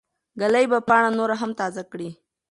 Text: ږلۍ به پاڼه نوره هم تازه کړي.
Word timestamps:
ږلۍ 0.41 0.65
به 0.71 0.79
پاڼه 0.87 1.09
نوره 1.19 1.35
هم 1.41 1.51
تازه 1.59 1.83
کړي. 1.91 2.09